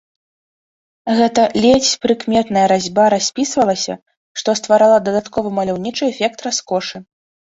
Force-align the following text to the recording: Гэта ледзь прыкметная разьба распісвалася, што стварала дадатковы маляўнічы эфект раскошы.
Гэта 1.17 1.41
ледзь 1.65 1.89
прыкметная 2.05 2.63
разьба 2.71 3.05
распісвалася, 3.15 3.93
што 4.43 4.57
стварала 4.63 4.97
дадатковы 5.09 5.49
маляўнічы 5.61 6.03
эфект 6.13 6.39
раскошы. 6.47 6.97